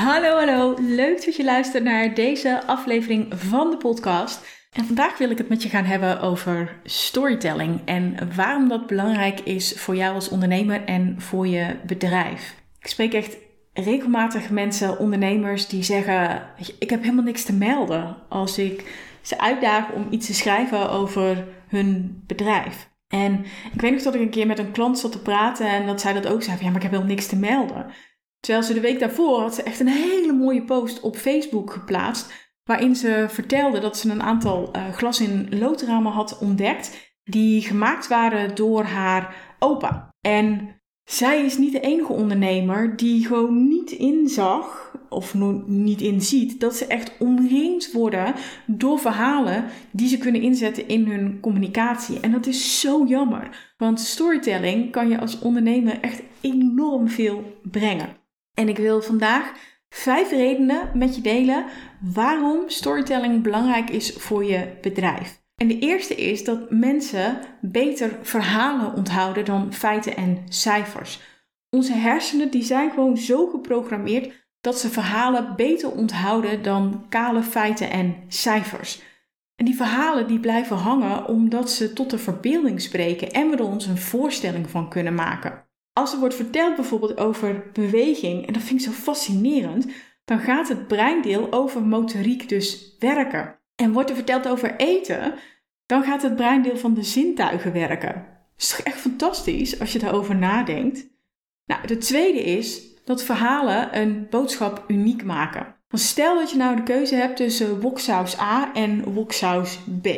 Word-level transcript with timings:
Hallo, 0.00 0.36
hallo. 0.36 0.74
Leuk 0.78 1.24
dat 1.24 1.36
je 1.36 1.44
luistert 1.44 1.84
naar 1.84 2.14
deze 2.14 2.66
aflevering 2.66 3.26
van 3.34 3.70
de 3.70 3.76
podcast. 3.76 4.46
En 4.72 4.84
vandaag 4.84 5.18
wil 5.18 5.30
ik 5.30 5.38
het 5.38 5.48
met 5.48 5.62
je 5.62 5.68
gaan 5.68 5.84
hebben 5.84 6.20
over 6.20 6.80
storytelling 6.84 7.80
en 7.84 8.34
waarom 8.34 8.68
dat 8.68 8.86
belangrijk 8.86 9.40
is 9.40 9.72
voor 9.72 9.96
jou 9.96 10.14
als 10.14 10.28
ondernemer 10.28 10.84
en 10.84 11.14
voor 11.18 11.46
je 11.46 11.76
bedrijf. 11.86 12.54
Ik 12.78 12.86
spreek 12.86 13.14
echt 13.14 13.36
regelmatig 13.72 14.50
mensen, 14.50 14.98
ondernemers, 14.98 15.68
die 15.68 15.82
zeggen: 15.82 16.42
Ik 16.78 16.90
heb 16.90 17.02
helemaal 17.02 17.24
niks 17.24 17.44
te 17.44 17.52
melden 17.52 18.16
als 18.28 18.58
ik 18.58 18.84
ze 19.22 19.40
uitdaag 19.40 19.90
om 19.92 20.06
iets 20.10 20.26
te 20.26 20.34
schrijven 20.34 20.90
over 20.90 21.44
hun 21.68 22.22
bedrijf. 22.26 22.88
En 23.08 23.44
ik 23.72 23.80
weet 23.80 23.92
nog 23.92 24.02
dat 24.02 24.14
ik 24.14 24.20
een 24.20 24.30
keer 24.30 24.46
met 24.46 24.58
een 24.58 24.72
klant 24.72 24.98
zat 24.98 25.12
te 25.12 25.22
praten 25.22 25.66
en 25.66 25.86
dat 25.86 26.00
zij 26.00 26.12
dat 26.12 26.26
ook 26.26 26.42
zei: 26.42 26.56
Ja, 26.60 26.66
maar 26.66 26.76
ik 26.76 26.82
heb 26.82 26.90
helemaal 26.90 27.14
niks 27.14 27.26
te 27.26 27.36
melden. 27.36 27.86
Terwijl 28.40 28.64
ze 28.64 28.74
de 28.74 28.80
week 28.80 28.98
daarvoor 28.98 29.40
had 29.40 29.54
ze 29.54 29.62
echt 29.62 29.80
een 29.80 29.88
hele 29.88 30.32
mooie 30.32 30.64
post 30.64 31.00
op 31.00 31.16
Facebook 31.16 31.72
geplaatst. 31.72 32.32
Waarin 32.64 32.96
ze 32.96 33.26
vertelde 33.28 33.78
dat 33.78 33.96
ze 33.96 34.10
een 34.10 34.22
aantal 34.22 34.70
uh, 34.76 34.92
glas 34.92 35.20
in 35.20 35.58
loodramen 35.58 36.12
had 36.12 36.38
ontdekt. 36.38 37.12
Die 37.24 37.62
gemaakt 37.62 38.08
waren 38.08 38.54
door 38.54 38.84
haar 38.84 39.54
opa. 39.58 40.14
En 40.20 40.80
zij 41.04 41.44
is 41.44 41.58
niet 41.58 41.72
de 41.72 41.80
enige 41.80 42.12
ondernemer 42.12 42.96
die 42.96 43.26
gewoon 43.26 43.68
niet 43.68 43.90
inzag, 43.90 44.94
of 45.08 45.34
niet 45.66 46.00
inziet, 46.00 46.60
dat 46.60 46.74
ze 46.74 46.86
echt 46.86 47.12
omringd 47.18 47.92
worden 47.92 48.34
door 48.66 48.98
verhalen 48.98 49.64
die 49.90 50.08
ze 50.08 50.18
kunnen 50.18 50.42
inzetten 50.42 50.88
in 50.88 51.06
hun 51.06 51.40
communicatie. 51.40 52.20
En 52.20 52.32
dat 52.32 52.46
is 52.46 52.80
zo 52.80 53.04
jammer, 53.06 53.74
want 53.76 54.00
storytelling 54.00 54.92
kan 54.92 55.08
je 55.08 55.20
als 55.20 55.38
ondernemer 55.38 56.00
echt 56.00 56.22
enorm 56.40 57.08
veel 57.08 57.60
brengen. 57.62 58.19
En 58.54 58.68
ik 58.68 58.76
wil 58.76 59.02
vandaag 59.02 59.52
vijf 59.88 60.30
redenen 60.30 60.90
met 60.94 61.14
je 61.14 61.20
delen 61.20 61.64
waarom 62.00 62.68
storytelling 62.68 63.42
belangrijk 63.42 63.90
is 63.90 64.12
voor 64.12 64.44
je 64.44 64.72
bedrijf. 64.80 65.42
En 65.54 65.68
de 65.68 65.78
eerste 65.78 66.14
is 66.14 66.44
dat 66.44 66.70
mensen 66.70 67.40
beter 67.60 68.18
verhalen 68.22 68.94
onthouden 68.94 69.44
dan 69.44 69.72
feiten 69.72 70.16
en 70.16 70.44
cijfers. 70.48 71.20
Onze 71.70 71.92
hersenen 71.92 72.50
die 72.50 72.62
zijn 72.62 72.90
gewoon 72.90 73.16
zo 73.16 73.46
geprogrammeerd 73.46 74.48
dat 74.60 74.78
ze 74.78 74.88
verhalen 74.88 75.56
beter 75.56 75.90
onthouden 75.90 76.62
dan 76.62 77.06
kale 77.08 77.42
feiten 77.42 77.90
en 77.90 78.16
cijfers. 78.28 79.02
En 79.56 79.64
die 79.64 79.76
verhalen 79.76 80.26
die 80.26 80.40
blijven 80.40 80.76
hangen 80.76 81.26
omdat 81.26 81.70
ze 81.70 81.92
tot 81.92 82.10
de 82.10 82.18
verbeelding 82.18 82.80
spreken 82.80 83.30
en 83.30 83.50
we 83.50 83.56
er 83.56 83.64
ons 83.64 83.86
een 83.86 83.98
voorstelling 83.98 84.70
van 84.70 84.88
kunnen 84.88 85.14
maken. 85.14 85.64
Als 85.92 86.12
er 86.12 86.18
wordt 86.18 86.34
verteld 86.34 86.76
bijvoorbeeld 86.76 87.18
over 87.18 87.70
beweging, 87.72 88.46
en 88.46 88.52
dat 88.52 88.62
vind 88.62 88.80
ik 88.80 88.86
zo 88.86 88.92
fascinerend, 88.92 89.86
dan 90.24 90.38
gaat 90.38 90.68
het 90.68 90.86
breindeel 90.86 91.52
over 91.52 91.82
motoriek 91.82 92.48
dus 92.48 92.96
werken. 92.98 93.58
En 93.74 93.92
wordt 93.92 94.10
er 94.10 94.16
verteld 94.16 94.48
over 94.48 94.76
eten, 94.76 95.34
dan 95.86 96.02
gaat 96.02 96.22
het 96.22 96.36
breindeel 96.36 96.76
van 96.76 96.94
de 96.94 97.02
zintuigen 97.02 97.72
werken. 97.72 98.14
Dat 98.14 98.62
is 98.62 98.68
toch 98.68 98.80
echt 98.86 99.00
fantastisch 99.00 99.80
als 99.80 99.92
je 99.92 99.98
daarover 99.98 100.36
nadenkt? 100.36 101.08
Nou, 101.64 101.86
de 101.86 101.98
tweede 101.98 102.42
is 102.42 102.94
dat 103.04 103.22
verhalen 103.22 103.98
een 104.00 104.26
boodschap 104.30 104.84
uniek 104.88 105.24
maken. 105.24 105.74
Stel 105.88 106.38
dat 106.38 106.50
je 106.50 106.56
nou 106.56 106.76
de 106.76 106.82
keuze 106.82 107.14
hebt 107.14 107.36
tussen 107.36 107.80
woksaus 107.80 108.38
A 108.38 108.74
en 108.74 109.12
woksaus 109.12 109.78
B. 110.02 110.08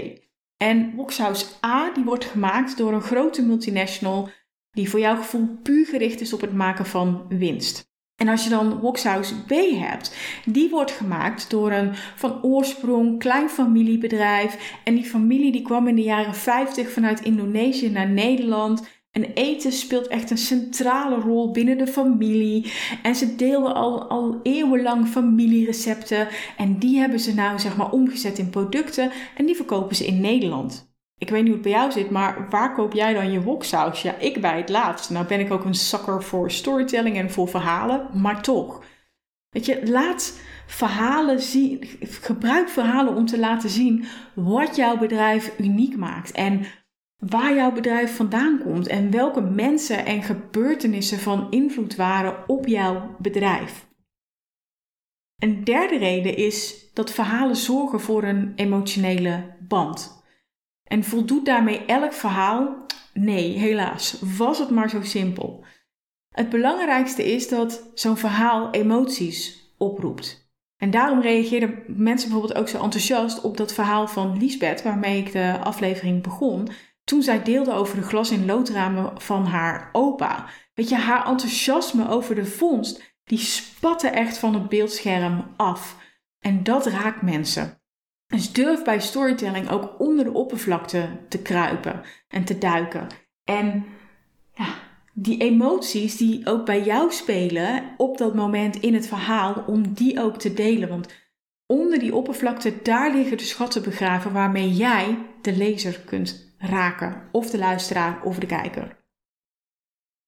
En 0.57 0.95
woksaus 0.95 1.59
A 1.67 1.93
die 1.93 2.05
wordt 2.05 2.25
gemaakt 2.25 2.77
door 2.77 2.93
een 2.93 3.03
grote 3.03 3.43
multinational 3.43 4.29
die 4.73 4.91
voor 4.91 5.01
jouw 5.01 5.17
gevoel 5.17 5.59
puur 5.63 5.87
gericht 5.87 6.21
is 6.21 6.33
op 6.33 6.41
het 6.41 6.53
maken 6.53 6.87
van 6.87 7.27
winst. 7.29 7.91
En 8.17 8.29
als 8.29 8.45
je 8.45 8.51
dan 8.51 8.79
Wokshuis 8.79 9.35
B 9.47 9.51
hebt, 9.79 10.17
die 10.45 10.71
wordt 10.71 10.91
gemaakt 10.91 11.51
door 11.51 11.73
een 11.73 11.95
van 11.95 12.43
oorsprong 12.43 13.19
klein 13.19 13.49
familiebedrijf. 13.49 14.79
En 14.85 14.95
die 14.95 15.05
familie 15.05 15.53
die 15.53 15.63
kwam 15.63 15.89
in 15.89 15.95
de 15.95 16.03
jaren 16.03 16.35
50 16.35 16.91
vanuit 16.91 17.21
Indonesië 17.21 17.91
naar 17.91 18.09
Nederland. 18.09 18.89
En 19.11 19.33
eten 19.33 19.73
speelt 19.73 20.07
echt 20.07 20.31
een 20.31 20.39
centrale 20.39 21.17
rol 21.17 21.51
binnen 21.51 21.79
de 21.79 21.87
familie. 21.87 22.73
En 23.03 23.15
ze 23.15 23.37
deelden 23.37 23.75
al, 23.75 24.09
al 24.09 24.41
eeuwenlang 24.43 25.09
familierecepten. 25.09 26.29
En 26.57 26.79
die 26.79 26.99
hebben 26.99 27.21
ze 27.21 27.35
nou 27.35 27.59
zeg 27.59 27.77
maar 27.77 27.91
omgezet 27.91 28.39
in 28.39 28.51
producten. 28.51 29.11
En 29.37 29.47
die 29.47 29.57
verkopen 29.57 29.97
ze 29.97 30.07
in 30.07 30.21
Nederland. 30.21 30.92
Ik 31.23 31.31
weet 31.31 31.43
niet 31.43 31.53
hoe 31.53 31.63
het 31.63 31.63
bij 31.63 31.73
jou 31.73 31.93
zit, 31.93 32.11
maar 32.11 32.47
waar 32.51 32.75
koop 32.75 32.93
jij 32.93 33.15
dan 33.15 33.33
je 33.33 33.43
woksaus? 33.43 34.03
Ja, 34.03 34.17
ik 34.19 34.41
bij 34.41 34.57
het 34.57 34.69
laatste. 34.69 35.13
Nou 35.13 35.27
ben 35.27 35.41
ik 35.41 35.53
ook 35.53 35.65
een 35.65 35.75
sucker 35.75 36.23
voor 36.23 36.51
storytelling 36.51 37.17
en 37.17 37.31
voor 37.31 37.49
verhalen, 37.49 38.09
maar 38.13 38.43
toch. 38.43 38.85
Weet 39.49 39.67
je, 39.67 39.91
laat 39.91 40.41
verhalen 40.67 41.41
zien, 41.41 41.85
gebruik 42.01 42.69
verhalen 42.69 43.15
om 43.15 43.27
te 43.27 43.39
laten 43.39 43.71
zien 43.71 44.05
wat 44.35 44.77
jouw 44.77 44.99
bedrijf 44.99 45.59
uniek 45.59 45.97
maakt 45.97 46.33
en 46.33 46.65
waar 47.17 47.55
jouw 47.55 47.73
bedrijf 47.73 48.17
vandaan 48.17 48.61
komt 48.63 48.87
en 48.87 49.11
welke 49.11 49.41
mensen 49.41 50.07
en 50.07 50.23
gebeurtenissen 50.23 51.19
van 51.19 51.51
invloed 51.51 51.97
waren 51.97 52.49
op 52.49 52.67
jouw 52.67 53.17
bedrijf. 53.19 53.87
Een 55.39 55.65
derde 55.65 55.99
reden 55.99 56.37
is 56.37 56.91
dat 56.95 57.11
verhalen 57.11 57.57
zorgen 57.57 58.01
voor 58.01 58.23
een 58.23 58.53
emotionele 58.57 59.57
band. 59.69 60.22
En 60.93 61.05
voldoet 61.05 61.47
daarmee 61.47 61.85
elk 61.85 62.13
verhaal? 62.13 62.87
Nee, 63.13 63.59
helaas. 63.59 64.19
Was 64.37 64.59
het 64.59 64.71
maar 64.71 64.91
zo 64.91 65.03
simpel. 65.03 65.65
Het 66.29 66.51
belangrijkste 66.51 67.33
is 67.33 67.49
dat 67.49 67.91
zo'n 67.95 68.17
verhaal 68.17 68.71
emoties 68.71 69.73
oproept. 69.79 70.55
En 70.77 70.91
daarom 70.91 71.21
reageerden 71.21 71.83
mensen 71.87 72.29
bijvoorbeeld 72.29 72.61
ook 72.61 72.69
zo 72.69 72.83
enthousiast 72.83 73.41
op 73.41 73.57
dat 73.57 73.73
verhaal 73.73 74.09
van 74.09 74.39
Lisbeth, 74.39 74.83
waarmee 74.83 75.19
ik 75.19 75.33
de 75.33 75.59
aflevering 75.63 76.23
begon, 76.23 76.69
toen 77.05 77.23
zij 77.23 77.43
deelde 77.43 77.73
over 77.73 77.97
de 77.97 78.07
glas- 78.07 78.31
in 78.31 78.47
loodramen 78.47 79.21
van 79.21 79.45
haar 79.45 79.89
opa. 79.93 80.47
Weet 80.75 80.89
je, 80.89 80.97
haar 80.97 81.27
enthousiasme 81.27 82.09
over 82.09 82.35
de 82.35 82.47
vondst, 82.47 83.17
die 83.25 83.39
spatte 83.39 84.09
echt 84.09 84.39
van 84.39 84.55
het 84.55 84.69
beeldscherm 84.69 85.55
af. 85.57 85.97
En 86.39 86.63
dat 86.63 86.87
raakt 86.87 87.23
mensen. 87.23 87.82
Dus 88.33 88.53
durf 88.53 88.85
bij 88.85 89.01
storytelling 89.01 89.71
ook 89.71 89.95
onder 89.99 90.25
de 90.25 90.33
oppervlakte 90.33 91.09
te 91.29 91.43
kruipen 91.43 92.03
en 92.29 92.45
te 92.45 92.59
duiken. 92.59 93.07
En 93.45 93.85
ja, 94.55 94.75
die 95.13 95.41
emoties 95.41 96.17
die 96.17 96.47
ook 96.47 96.67
bij 96.67 96.83
jou 96.83 97.13
spelen 97.13 97.95
op 97.97 98.19
dat 98.19 98.35
moment 98.35 98.77
in 98.77 98.95
het 98.95 99.07
verhaal, 99.07 99.65
om 99.67 99.93
die 99.93 100.21
ook 100.21 100.39
te 100.39 100.53
delen. 100.53 100.89
Want 100.89 101.15
onder 101.67 101.99
die 101.99 102.15
oppervlakte, 102.15 102.83
daar 102.83 103.15
liggen 103.15 103.37
de 103.37 103.45
schatten 103.45 103.83
begraven 103.83 104.33
waarmee 104.33 104.73
jij 104.73 105.19
de 105.43 105.57
lezer 105.57 106.01
kunt 106.01 106.55
raken. 106.59 107.29
Of 107.33 107.51
de 107.51 107.59
luisteraar 107.59 108.23
of 108.23 108.39
de 108.39 108.47
kijker. 108.47 108.97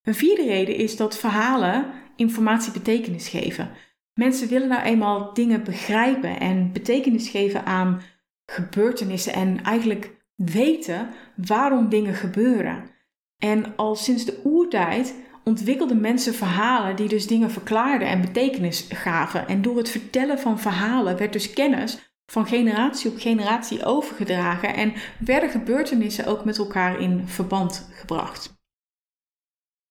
Een 0.02 0.14
vierde 0.14 0.44
reden 0.44 0.76
is 0.76 0.96
dat 0.96 1.18
verhalen 1.18 1.92
informatie 2.16 2.72
betekenis 2.72 3.28
geven. 3.28 3.70
Mensen 4.14 4.48
willen 4.48 4.68
nou 4.68 4.82
eenmaal 4.82 5.34
dingen 5.34 5.64
begrijpen 5.64 6.40
en 6.40 6.72
betekenis 6.72 7.28
geven 7.28 7.66
aan 7.66 8.02
gebeurtenissen 8.46 9.32
en 9.32 9.62
eigenlijk 9.62 10.24
weten 10.34 11.08
waarom 11.36 11.88
dingen 11.88 12.14
gebeuren. 12.14 12.90
En 13.38 13.76
al 13.76 13.96
sinds 13.96 14.24
de 14.24 14.40
oertijd 14.44 15.14
ontwikkelden 15.44 16.00
mensen 16.00 16.34
verhalen 16.34 16.96
die 16.96 17.08
dus 17.08 17.26
dingen 17.26 17.50
verklaarden 17.50 18.08
en 18.08 18.20
betekenis 18.20 18.86
gaven. 18.88 19.48
En 19.48 19.62
door 19.62 19.76
het 19.76 19.88
vertellen 19.88 20.38
van 20.38 20.58
verhalen 20.58 21.16
werd 21.16 21.32
dus 21.32 21.52
kennis 21.52 22.12
van 22.26 22.46
generatie 22.46 23.10
op 23.10 23.18
generatie 23.18 23.84
overgedragen 23.84 24.74
en 24.74 24.92
werden 25.18 25.50
gebeurtenissen 25.50 26.26
ook 26.26 26.44
met 26.44 26.58
elkaar 26.58 27.00
in 27.00 27.28
verband 27.28 27.88
gebracht. 27.92 28.52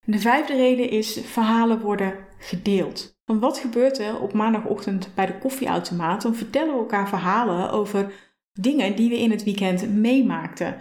De 0.05 0.19
vijfde 0.19 0.55
reden 0.55 0.89
is 0.89 1.19
verhalen 1.23 1.79
worden 1.79 2.15
gedeeld. 2.43 3.17
Want 3.25 3.39
wat 3.39 3.57
gebeurt 3.57 3.99
er 3.99 4.19
op 4.19 4.33
maandagochtend 4.33 5.09
bij 5.15 5.25
de 5.25 5.37
koffieautomaat? 5.37 6.21
Dan 6.21 6.35
vertellen 6.35 6.73
we 6.73 6.79
elkaar 6.79 7.09
verhalen 7.09 7.71
over 7.71 8.13
dingen 8.53 8.95
die 8.95 9.09
we 9.09 9.19
in 9.19 9.31
het 9.31 9.43
weekend 9.43 9.89
meemaakten. 9.89 10.77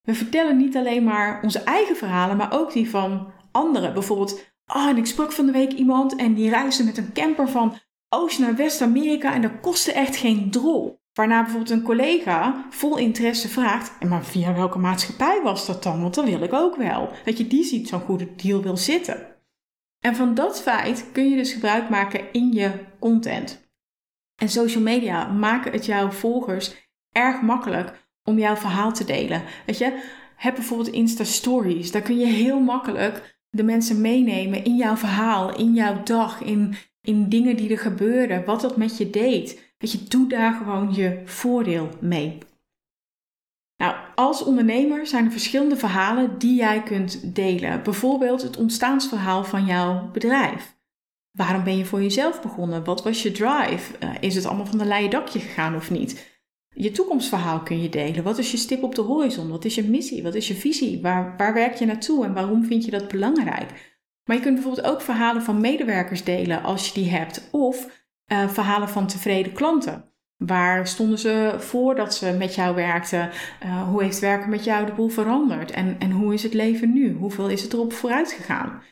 We 0.00 0.14
vertellen 0.14 0.56
niet 0.56 0.76
alleen 0.76 1.04
maar 1.04 1.42
onze 1.42 1.62
eigen 1.62 1.96
verhalen, 1.96 2.36
maar 2.36 2.52
ook 2.52 2.72
die 2.72 2.90
van 2.90 3.32
anderen. 3.50 3.92
Bijvoorbeeld, 3.92 4.44
oh, 4.66 4.86
en 4.86 4.96
ik 4.96 5.06
sprak 5.06 5.32
van 5.32 5.46
de 5.46 5.52
week 5.52 5.72
iemand 5.72 6.16
en 6.16 6.34
die 6.34 6.50
reisde 6.50 6.84
met 6.84 6.96
een 6.96 7.12
camper 7.12 7.48
van 7.48 7.78
Oost 8.08 8.38
naar 8.38 8.56
West-Amerika 8.56 9.34
en 9.34 9.42
dat 9.42 9.60
kostte 9.60 9.92
echt 9.92 10.16
geen 10.16 10.50
drol. 10.50 11.02
Waarna 11.12 11.42
bijvoorbeeld 11.42 11.70
een 11.70 11.82
collega 11.82 12.66
vol 12.70 12.96
interesse 12.96 13.48
vraagt: 13.48 13.92
en 14.00 14.08
maar 14.08 14.24
via 14.24 14.54
welke 14.54 14.78
maatschappij 14.78 15.40
was 15.42 15.66
dat 15.66 15.82
dan? 15.82 16.00
Want 16.00 16.14
dat 16.14 16.24
wil 16.24 16.42
ik 16.42 16.52
ook 16.52 16.76
wel. 16.76 17.08
Dat 17.24 17.38
je 17.38 17.46
die 17.46 17.64
ziet 17.64 17.88
zo'n 17.88 18.00
goede 18.00 18.34
deal 18.34 18.62
wil 18.62 18.76
zitten. 18.76 19.33
En 20.04 20.16
van 20.16 20.34
dat 20.34 20.62
feit 20.62 21.06
kun 21.12 21.30
je 21.30 21.36
dus 21.36 21.52
gebruik 21.52 21.88
maken 21.88 22.32
in 22.32 22.52
je 22.52 22.70
content. 22.98 23.68
En 24.36 24.48
social 24.48 24.82
media 24.82 25.26
maken 25.26 25.72
het 25.72 25.86
jouw 25.86 26.10
volgers 26.10 26.90
erg 27.12 27.40
makkelijk 27.40 28.08
om 28.22 28.38
jouw 28.38 28.56
verhaal 28.56 28.92
te 28.92 29.04
delen. 29.04 29.42
Weet 29.66 29.78
je, 29.78 30.02
heb 30.36 30.54
bijvoorbeeld 30.54 30.94
Insta 30.94 31.24
Stories. 31.24 31.90
Daar 31.90 32.02
kun 32.02 32.18
je 32.18 32.26
heel 32.26 32.60
makkelijk 32.60 33.38
de 33.50 33.62
mensen 33.62 34.00
meenemen 34.00 34.64
in 34.64 34.76
jouw 34.76 34.96
verhaal, 34.96 35.56
in 35.56 35.74
jouw 35.74 36.02
dag, 36.02 36.40
in, 36.40 36.74
in 37.00 37.28
dingen 37.28 37.56
die 37.56 37.70
er 37.70 37.78
gebeuren, 37.78 38.44
wat 38.44 38.60
dat 38.60 38.76
met 38.76 38.96
je 38.96 39.10
deed. 39.10 39.74
Weet 39.78 39.92
je, 39.92 40.04
doe 40.08 40.28
daar 40.28 40.52
gewoon 40.52 40.94
je 40.94 41.22
voordeel 41.24 41.88
mee. 42.00 42.38
Als 44.34 44.44
ondernemer 44.44 45.06
zijn 45.06 45.24
er 45.24 45.30
verschillende 45.30 45.76
verhalen 45.76 46.38
die 46.38 46.54
jij 46.54 46.82
kunt 46.82 47.34
delen. 47.34 47.82
Bijvoorbeeld 47.82 48.42
het 48.42 48.56
ontstaansverhaal 48.56 49.44
van 49.44 49.64
jouw 49.64 50.10
bedrijf. 50.12 50.76
Waarom 51.30 51.64
ben 51.64 51.76
je 51.76 51.84
voor 51.84 52.02
jezelf 52.02 52.42
begonnen? 52.42 52.84
Wat 52.84 53.02
was 53.02 53.22
je 53.22 53.32
drive? 53.32 53.92
Uh, 54.02 54.10
is 54.20 54.34
het 54.34 54.46
allemaal 54.46 54.66
van 54.66 54.78
de 54.78 54.84
leien 54.84 55.10
dakje 55.10 55.38
gegaan 55.38 55.74
of 55.74 55.90
niet? 55.90 56.40
Je 56.68 56.90
toekomstverhaal 56.90 57.60
kun 57.60 57.82
je 57.82 57.88
delen. 57.88 58.24
Wat 58.24 58.38
is 58.38 58.50
je 58.50 58.56
stip 58.56 58.82
op 58.82 58.94
de 58.94 59.02
horizon? 59.02 59.48
Wat 59.48 59.64
is 59.64 59.74
je 59.74 59.84
missie? 59.84 60.22
Wat 60.22 60.34
is 60.34 60.48
je 60.48 60.54
visie? 60.54 61.02
Waar, 61.02 61.34
waar 61.36 61.54
werk 61.54 61.74
je 61.74 61.86
naartoe 61.86 62.24
en 62.24 62.34
waarom 62.34 62.64
vind 62.64 62.84
je 62.84 62.90
dat 62.90 63.08
belangrijk? 63.08 64.00
Maar 64.24 64.36
je 64.36 64.42
kunt 64.42 64.54
bijvoorbeeld 64.54 64.86
ook 64.86 65.00
verhalen 65.00 65.42
van 65.42 65.60
medewerkers 65.60 66.24
delen 66.24 66.62
als 66.62 66.86
je 66.86 66.94
die 66.94 67.10
hebt. 67.10 67.48
Of 67.50 68.06
uh, 68.32 68.48
verhalen 68.48 68.88
van 68.88 69.06
tevreden 69.06 69.52
klanten. 69.52 70.13
Waar 70.36 70.86
stonden 70.86 71.18
ze 71.18 71.54
voordat 71.58 72.14
ze 72.14 72.32
met 72.38 72.54
jou 72.54 72.74
werkten? 72.74 73.30
Uh, 73.64 73.88
hoe 73.88 74.02
heeft 74.02 74.18
werken 74.18 74.50
met 74.50 74.64
jou 74.64 74.86
de 74.86 74.92
boel 74.92 75.08
veranderd? 75.08 75.70
En, 75.70 75.96
en 75.98 76.10
hoe 76.10 76.34
is 76.34 76.42
het 76.42 76.54
leven 76.54 76.92
nu? 76.92 77.12
Hoeveel 77.12 77.48
is 77.48 77.62
het 77.62 77.72
erop 77.72 77.92
vooruit 77.92 78.32
gegaan? 78.32 78.82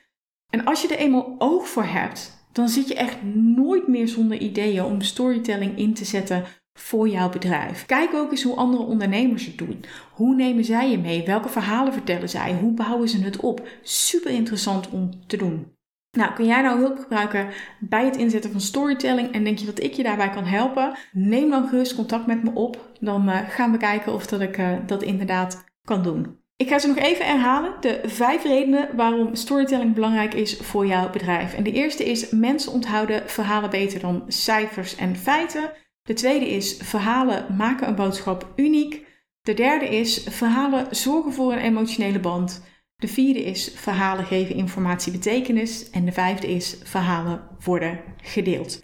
En 0.51 0.65
als 0.65 0.83
je 0.83 0.89
er 0.89 0.99
eenmaal 0.99 1.35
oog 1.39 1.69
voor 1.69 1.85
hebt, 1.85 2.47
dan 2.53 2.69
zit 2.69 2.89
je 2.89 2.95
echt 2.95 3.23
nooit 3.35 3.89
meer 3.89 4.09
zonder 4.09 4.39
ideeën 4.39 4.85
om 4.85 5.01
storytelling 5.01 5.79
in 5.79 5.95
te 5.95 6.05
zetten 6.05 6.45
voor 6.79 7.09
jouw 7.09 7.29
bedrijf. 7.29 7.87
Kijk 7.87 8.15
ook 8.15 8.31
eens 8.31 8.43
hoe 8.43 8.57
andere 8.57 8.83
ondernemers 8.83 9.47
het 9.47 9.59
doen. 9.59 9.85
Hoe 10.13 10.35
nemen 10.35 10.65
zij 10.65 10.91
je 10.91 10.99
mee? 10.99 11.25
Welke 11.25 11.49
verhalen 11.49 11.93
vertellen 11.93 12.29
zij? 12.29 12.55
Hoe 12.55 12.73
bouwen 12.73 13.09
ze 13.09 13.23
het 13.23 13.37
op? 13.37 13.69
Super 13.83 14.31
interessant 14.31 14.91
om 14.91 15.11
te 15.27 15.37
doen. 15.37 15.77
Nou, 16.17 16.33
kun 16.33 16.47
jij 16.47 16.63
nou 16.63 16.79
hulp 16.79 16.99
gebruiken 16.99 17.49
bij 17.81 18.05
het 18.05 18.17
inzetten 18.17 18.51
van 18.51 18.61
storytelling 18.61 19.33
en 19.33 19.45
denk 19.45 19.59
je 19.59 19.67
dat 19.67 19.83
ik 19.83 19.93
je 19.93 20.03
daarbij 20.03 20.31
kan 20.31 20.45
helpen? 20.45 20.97
Neem 21.13 21.51
dan 21.51 21.69
gerust 21.69 21.95
contact 21.95 22.27
met 22.27 22.43
me 22.43 22.51
op. 22.55 22.91
Dan 23.01 23.29
uh, 23.29 23.39
gaan 23.49 23.73
we 23.73 23.79
kijken 23.79 24.13
of 24.13 24.27
dat 24.27 24.41
ik 24.41 24.59
uh, 24.59 24.73
dat 24.87 25.03
inderdaad 25.03 25.65
kan 25.85 26.03
doen. 26.03 26.41
Ik 26.57 26.69
ga 26.69 26.79
ze 26.79 26.87
nog 26.87 26.97
even 26.97 27.27
herhalen. 27.27 27.75
De 27.81 28.01
vijf 28.05 28.45
redenen 28.45 28.97
waarom 28.97 29.35
storytelling 29.35 29.95
belangrijk 29.95 30.35
is 30.35 30.57
voor 30.57 30.87
jouw 30.87 31.11
bedrijf. 31.11 31.55
En 31.55 31.63
de 31.63 31.73
eerste 31.73 32.05
is 32.05 32.31
mensen 32.31 32.73
onthouden 32.73 33.29
verhalen 33.29 33.71
beter 33.71 34.01
dan 34.01 34.25
cijfers 34.29 34.97
en 34.97 35.17
feiten. 35.17 35.73
De 36.03 36.15
tweede 36.15 36.49
is 36.49 36.77
verhalen 36.77 37.57
maken 37.57 37.89
een 37.89 37.95
boodschap 37.95 38.53
uniek. 38.57 39.07
De 39.41 39.55
derde 39.55 39.89
is 39.89 40.27
verhalen 40.29 40.87
zorgen 40.91 41.33
voor 41.33 41.53
een 41.53 41.59
emotionele 41.59 42.21
band. 42.21 42.63
De 43.03 43.09
vierde 43.09 43.45
is 43.45 43.73
verhalen 43.75 44.25
geven 44.25 44.55
informatie 44.55 45.13
betekenis. 45.13 45.91
En 45.91 46.05
de 46.05 46.13
vijfde 46.13 46.47
is 46.47 46.77
verhalen 46.83 47.49
worden 47.65 48.01
gedeeld. 48.17 48.77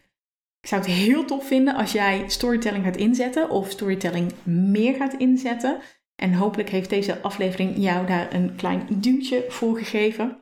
Ik 0.60 0.68
zou 0.68 0.80
het 0.80 0.90
heel 0.90 1.24
tof 1.24 1.46
vinden 1.46 1.74
als 1.74 1.92
jij 1.92 2.24
storytelling 2.26 2.84
gaat 2.84 2.96
inzetten 2.96 3.50
of 3.50 3.70
storytelling 3.70 4.32
meer 4.44 4.94
gaat 4.94 5.14
inzetten. 5.14 5.80
En 6.14 6.32
hopelijk 6.32 6.68
heeft 6.68 6.90
deze 6.90 7.20
aflevering 7.20 7.76
jou 7.76 8.06
daar 8.06 8.34
een 8.34 8.56
klein 8.56 8.86
duwtje 8.90 9.44
voor 9.48 9.78
gegeven. 9.78 10.38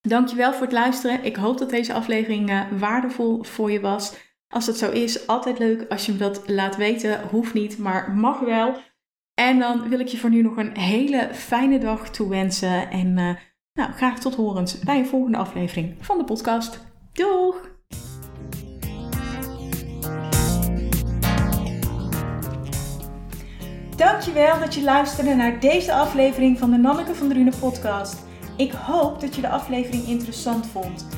Dankjewel 0.00 0.52
voor 0.52 0.62
het 0.62 0.72
luisteren. 0.72 1.24
Ik 1.24 1.36
hoop 1.36 1.58
dat 1.58 1.70
deze 1.70 1.92
aflevering 1.92 2.50
uh, 2.50 2.72
waardevol 2.78 3.42
voor 3.42 3.70
je 3.70 3.80
was. 3.80 4.14
Als 4.48 4.66
dat 4.66 4.76
zo 4.76 4.90
is, 4.90 5.26
altijd 5.26 5.58
leuk 5.58 5.90
als 5.90 6.06
je 6.06 6.12
me 6.12 6.18
dat 6.18 6.42
laat 6.48 6.76
weten. 6.76 7.28
Hoeft 7.28 7.54
niet, 7.54 7.78
maar 7.78 8.10
mag 8.10 8.40
wel. 8.40 8.76
En 9.38 9.58
dan 9.58 9.88
wil 9.88 10.00
ik 10.00 10.08
je 10.08 10.18
voor 10.18 10.30
nu 10.30 10.42
nog 10.42 10.56
een 10.56 10.76
hele 10.76 11.28
fijne 11.32 11.78
dag 11.78 12.10
toewensen. 12.10 12.90
En 12.90 13.06
uh, 13.06 13.30
nou, 13.72 13.92
graag 13.92 14.18
tot 14.18 14.34
horens 14.34 14.78
bij 14.78 14.98
een 14.98 15.06
volgende 15.06 15.38
aflevering 15.38 15.94
van 16.00 16.18
de 16.18 16.24
podcast. 16.24 16.84
Doeg! 17.12 17.70
Dankjewel 23.96 24.58
dat 24.58 24.74
je 24.74 24.82
luisterde 24.82 25.34
naar 25.34 25.60
deze 25.60 25.92
aflevering 25.92 26.58
van 26.58 26.70
de 26.70 26.76
Nanneke 26.76 27.14
van 27.14 27.28
Drunen 27.28 27.58
podcast. 27.60 28.26
Ik 28.56 28.72
hoop 28.72 29.20
dat 29.20 29.34
je 29.34 29.40
de 29.40 29.48
aflevering 29.48 30.06
interessant 30.06 30.66
vond. 30.66 31.17